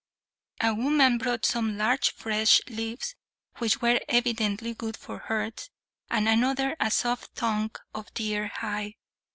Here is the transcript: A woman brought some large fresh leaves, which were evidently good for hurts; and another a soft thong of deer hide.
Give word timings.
A 0.61 0.73
woman 0.73 1.19
brought 1.19 1.45
some 1.45 1.77
large 1.77 2.13
fresh 2.15 2.59
leaves, 2.67 3.15
which 3.59 3.83
were 3.83 4.01
evidently 4.09 4.73
good 4.73 4.97
for 4.97 5.19
hurts; 5.19 5.69
and 6.09 6.27
another 6.27 6.75
a 6.79 6.89
soft 6.89 7.35
thong 7.35 7.69
of 7.93 8.11
deer 8.15 8.47
hide. 8.47 8.93